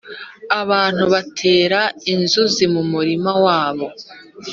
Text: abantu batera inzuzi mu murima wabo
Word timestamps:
abantu 0.61 1.03
batera 1.13 1.81
inzuzi 2.13 2.63
mu 2.73 2.81
murima 2.91 3.31
wabo 3.45 3.87